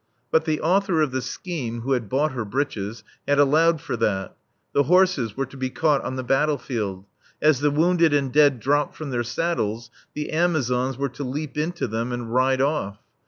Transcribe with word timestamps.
But 0.31 0.45
the 0.45 0.61
author 0.61 0.99
of 1.03 1.11
the 1.11 1.21
scheme 1.21 1.81
who 1.81 1.91
had 1.91 2.09
bought 2.09 2.31
her 2.31 2.43
breeches 2.43 3.03
had 3.27 3.37
allowed 3.37 3.79
for 3.81 3.95
that. 3.97 4.35
The 4.73 4.81
horses 4.89 5.37
were 5.37 5.45
to 5.45 5.55
be 5.57 5.69
caught 5.69 6.03
on 6.03 6.15
the 6.15 6.23
battle 6.23 6.57
field; 6.57 7.05
as 7.39 7.59
the 7.59 7.69
wounded 7.69 8.11
and 8.11 8.33
dead 8.33 8.59
dropped 8.59 8.95
from 8.95 9.11
their 9.11 9.21
saddles 9.21 9.91
the 10.15 10.31
Amazons 10.31 10.97
were 10.97 11.09
to 11.09 11.23
leap 11.23 11.55
into 11.55 11.85
them 11.85 12.11
and 12.11 12.33
ride 12.33 12.61
off. 12.61 12.97